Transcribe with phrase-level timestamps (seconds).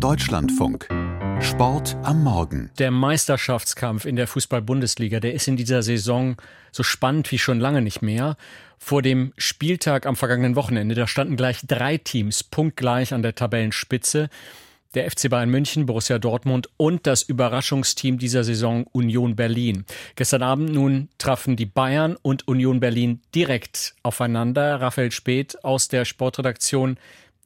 [0.00, 0.88] Deutschlandfunk.
[1.40, 2.70] Sport am Morgen.
[2.78, 6.36] Der Meisterschaftskampf in der Fußball-Bundesliga, der ist in dieser Saison
[6.70, 8.36] so spannend wie schon lange nicht mehr.
[8.78, 14.30] Vor dem Spieltag am vergangenen Wochenende, da standen gleich drei Teams punktgleich an der Tabellenspitze.
[14.94, 19.84] Der FC Bayern München, Borussia Dortmund und das Überraschungsteam dieser Saison Union Berlin.
[20.16, 24.80] Gestern Abend nun trafen die Bayern und Union Berlin direkt aufeinander.
[24.80, 26.98] Raphael Speth aus der Sportredaktion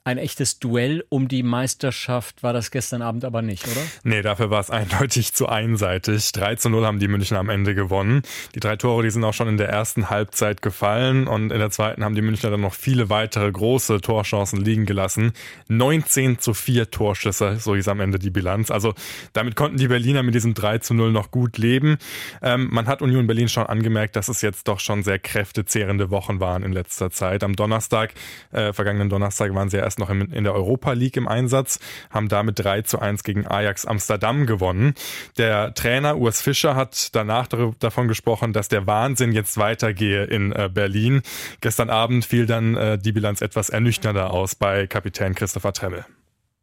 [0.05, 3.81] ein echtes Duell um die Meisterschaft war das gestern Abend aber nicht, oder?
[4.03, 6.33] Nee, dafür war es eindeutig zu einseitig.
[6.33, 8.23] 3 zu 0 haben die München am Ende gewonnen.
[8.57, 11.71] Die drei Tore, die sind auch schon in der ersten Halbzeit gefallen und in der
[11.71, 15.35] zweiten haben die Münchner dann noch viele weitere große Torchancen liegen gelassen.
[15.69, 18.73] 19 zu 4 Torschüsse, so hieß am Ende die Bilanz.
[18.73, 18.95] Also
[19.35, 21.99] damit konnten die Berliner mit diesem 3 zu 0 noch gut leben.
[22.43, 26.41] Ähm, man hat Union Berlin schon angemerkt, dass es jetzt doch schon sehr kräftezehrende Wochen
[26.41, 27.45] waren in letzter Zeit.
[27.45, 28.15] Am Donnerstag,
[28.51, 31.79] äh, vergangenen Donnerstag waren sie erst erst noch in der Europa League im Einsatz,
[32.11, 34.95] haben damit 3 zu 1 gegen Ajax Amsterdam gewonnen.
[35.37, 37.47] Der Trainer Urs Fischer hat danach
[37.79, 41.21] davon gesprochen, dass der Wahnsinn jetzt weitergehe in äh, Berlin.
[41.61, 46.07] Gestern Abend fiel dann äh, die Bilanz etwas ernüchternder aus bei Kapitän Christopher Tremmel.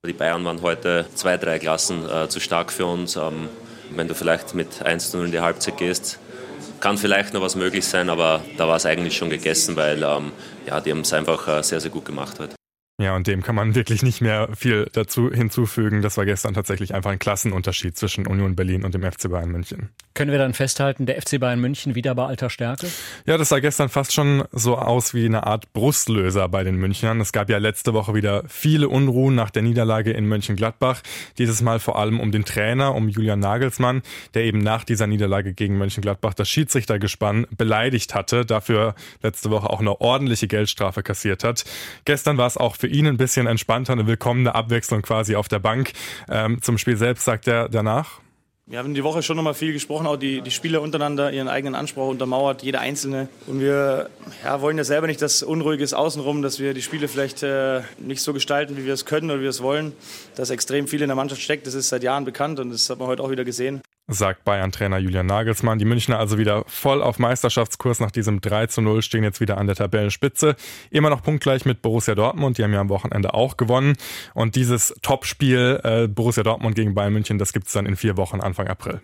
[0.08, 3.16] Die Bayern waren heute zwei, drei Klassen äh, zu stark für uns.
[3.16, 3.50] Ähm,
[3.92, 6.20] wenn du vielleicht mit 1 zu 0 in die Halbzeit gehst,
[6.80, 10.32] kann vielleicht noch was möglich sein, aber da war es eigentlich schon gegessen, weil ähm,
[10.66, 12.59] ja, die haben es einfach äh, sehr, sehr gut gemacht heute.
[13.00, 16.02] Ja, und dem kann man wirklich nicht mehr viel dazu hinzufügen.
[16.02, 19.90] Das war gestern tatsächlich einfach ein Klassenunterschied zwischen Union Berlin und dem FC Bayern München.
[20.14, 22.88] Können wir dann festhalten, der FC Bayern München wieder bei alter Stärke?
[23.26, 27.22] Ja, das sah gestern fast schon so aus wie eine Art Brustlöser bei den Münchnern.
[27.22, 31.02] Es gab ja letzte Woche wieder viele Unruhen nach der Niederlage in Mönchengladbach.
[31.38, 34.02] Dieses Mal vor allem um den Trainer, um Julian Nagelsmann,
[34.34, 39.80] der eben nach dieser Niederlage gegen Mönchengladbach das Schiedsrichtergespann beleidigt hatte, dafür letzte Woche auch
[39.80, 41.64] eine ordentliche Geldstrafe kassiert hat.
[42.04, 45.60] Gestern war es auch für ihn ein bisschen entspannter, eine willkommene Abwechslung quasi auf der
[45.60, 45.94] Bank.
[46.30, 48.20] Ähm, zum Spiel selbst sagt er danach.
[48.70, 51.48] Wir haben die Woche schon noch mal viel gesprochen, auch die, die Spieler untereinander ihren
[51.48, 53.28] eigenen Anspruch untermauert, jeder Einzelne.
[53.48, 54.12] Und wir
[54.44, 57.82] ja, wollen ja selber nicht, dass unruhig ist außenrum, dass wir die Spiele vielleicht äh,
[57.98, 59.94] nicht so gestalten, wie wir es können oder wie wir es wollen.
[60.36, 63.00] Dass extrem viel in der Mannschaft steckt, das ist seit Jahren bekannt und das hat
[63.00, 65.80] man heute auch wieder gesehen sagt Bayern-Trainer Julian Nagelsmann.
[65.80, 69.58] Die Münchner also wieder voll auf Meisterschaftskurs nach diesem 3 zu 0, stehen jetzt wieder
[69.58, 70.56] an der Tabellenspitze.
[70.90, 73.96] Immer noch punktgleich mit Borussia Dortmund, die haben ja am Wochenende auch gewonnen.
[74.34, 78.42] Und dieses Topspiel äh, Borussia Dortmund gegen Bayern München, das gibt's dann in vier Wochen
[78.42, 79.02] Anfang April.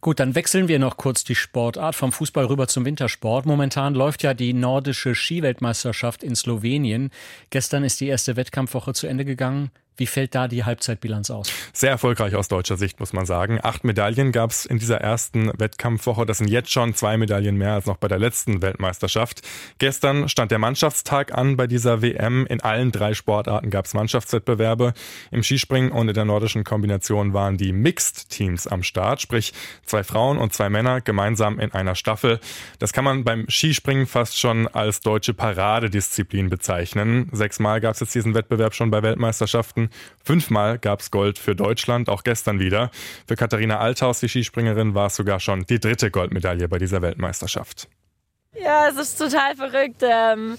[0.00, 3.46] Gut, dann wechseln wir noch kurz die Sportart vom Fußball rüber zum Wintersport.
[3.46, 7.10] Momentan läuft ja die nordische Skiweltmeisterschaft in Slowenien.
[7.50, 9.70] Gestern ist die erste Wettkampfwoche zu Ende gegangen.
[9.96, 11.50] Wie fällt da die Halbzeitbilanz aus?
[11.72, 13.58] Sehr erfolgreich aus deutscher Sicht, muss man sagen.
[13.62, 16.26] Acht Medaillen gab es in dieser ersten Wettkampfwoche.
[16.26, 19.40] Das sind jetzt schon zwei Medaillen mehr als noch bei der letzten Weltmeisterschaft.
[19.78, 22.46] Gestern stand der Mannschaftstag an bei dieser WM.
[22.46, 24.92] In allen drei Sportarten gab es Mannschaftswettbewerbe.
[25.30, 30.36] Im Skispringen und in der nordischen Kombination waren die Mixed-Teams am Start, sprich zwei Frauen
[30.36, 32.38] und zwei Männer gemeinsam in einer Staffel.
[32.78, 37.30] Das kann man beim Skispringen fast schon als deutsche Paradedisziplin bezeichnen.
[37.32, 39.85] Sechsmal gab es jetzt diesen Wettbewerb schon bei Weltmeisterschaften.
[40.24, 42.90] Fünfmal gab es Gold für Deutschland, auch gestern wieder.
[43.26, 47.88] Für Katharina Althaus, die Skispringerin, war es sogar schon die dritte Goldmedaille bei dieser Weltmeisterschaft.
[48.54, 50.02] Ja, es ist total verrückt.
[50.02, 50.56] Ähm,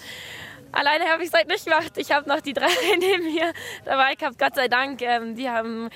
[0.72, 1.94] alleine habe ich es halt nicht gemacht.
[1.98, 2.68] Ich habe noch die drei
[3.00, 3.54] neben mir
[3.86, 5.02] dabei gehabt, Gott sei Dank.
[5.02, 5.90] Ähm, die haben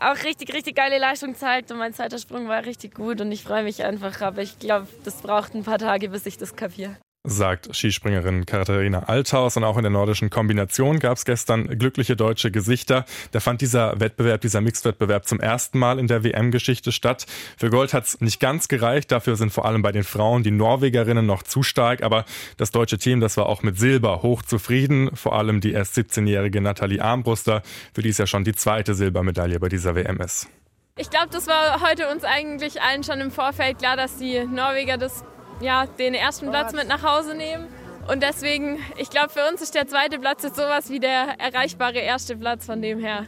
[0.00, 3.42] auch richtig, richtig geile Leistung gezeigt und mein zweiter Sprung war richtig gut und ich
[3.42, 4.20] freue mich einfach.
[4.20, 9.04] Aber ich glaube, das braucht ein paar Tage, bis ich das kapiere sagt Skispringerin Katharina
[9.04, 9.56] Althaus.
[9.56, 13.04] Und auch in der nordischen Kombination gab es gestern glückliche deutsche Gesichter.
[13.32, 17.26] Da fand dieser Wettbewerb, dieser Mixed-Wettbewerb zum ersten Mal in der WM-Geschichte statt.
[17.56, 19.12] Für Gold hat es nicht ganz gereicht.
[19.12, 22.02] Dafür sind vor allem bei den Frauen die Norwegerinnen noch zu stark.
[22.02, 22.24] Aber
[22.56, 25.14] das deutsche Team, das war auch mit Silber hoch zufrieden.
[25.14, 27.62] Vor allem die erst 17-jährige Nathalie Armbruster,
[27.94, 30.48] für die es ja schon die zweite Silbermedaille bei dieser WM ist.
[30.96, 34.96] Ich glaube, das war heute uns eigentlich allen schon im Vorfeld klar, dass die Norweger
[34.96, 35.24] das
[35.60, 37.66] ja, den ersten Platz mit nach Hause nehmen.
[38.10, 41.98] Und deswegen, ich glaube, für uns ist der zweite Platz jetzt sowas wie der erreichbare
[41.98, 42.64] erste Platz.
[42.66, 43.26] Von dem her,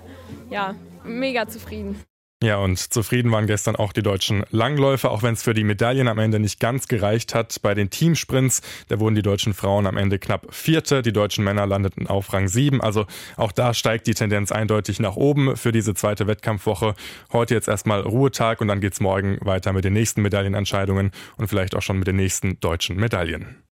[0.49, 0.75] ja,
[1.05, 2.03] mega zufrieden.
[2.43, 6.09] Ja, und zufrieden waren gestern auch die deutschen Langläufer, auch wenn es für die Medaillen
[6.09, 7.61] am Ende nicht ganz gereicht hat.
[7.61, 11.67] Bei den Teamsprints, da wurden die deutschen Frauen am Ende knapp Vierte, die deutschen Männer
[11.67, 12.81] landeten auf Rang 7.
[12.81, 13.05] Also
[13.37, 16.95] auch da steigt die Tendenz eindeutig nach oben für diese zweite Wettkampfwoche.
[17.31, 21.75] Heute jetzt erstmal Ruhetag und dann geht's morgen weiter mit den nächsten Medaillenentscheidungen und vielleicht
[21.75, 23.63] auch schon mit den nächsten deutschen Medaillen.